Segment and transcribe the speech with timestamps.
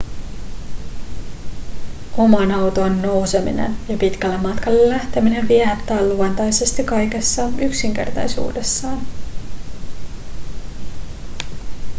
[2.17, 9.01] omaan autoon nouseminen ja pitkälle matkalle lähteminen viehättää luontaisesti kaikessa yksinkertaisuudessaan